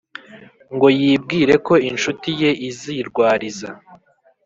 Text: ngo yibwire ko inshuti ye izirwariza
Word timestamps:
ngo 0.75 0.87
yibwire 0.99 1.53
ko 1.67 1.73
inshuti 1.89 2.29
ye 2.41 2.51
izirwariza 2.69 3.69